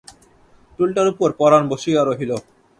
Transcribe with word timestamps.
টুলটার 0.79 1.07
উপর 1.13 1.29
পরান 1.39 1.63
বসিয়া 1.71 2.01
রহিল। 2.03 2.31